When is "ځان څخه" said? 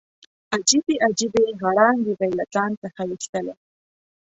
2.53-3.01